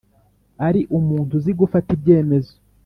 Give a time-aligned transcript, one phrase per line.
[0.67, 2.53] Ari umuntu uzi gufata ibyemezo